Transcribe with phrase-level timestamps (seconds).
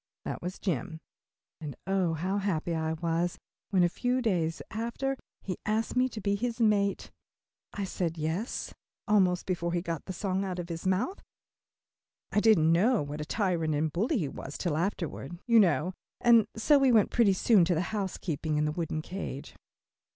[0.25, 0.99] That was Jim,
[1.59, 3.37] and oh, how happy I was,
[3.69, 7.11] when, a few days after, he asked me to be his mate.
[7.73, 8.73] I said "yes,"
[9.07, 11.21] almost before he had got the song out of his mouth
[12.31, 16.47] I didn't know what a tyrant and bully he was till afterward, you know and
[16.55, 19.53] so we went pretty soon to housekeeping in the wooden cage.